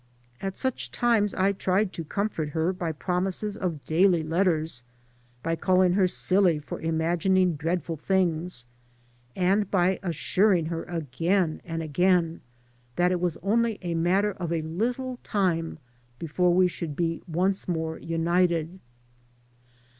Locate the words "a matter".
13.83-14.31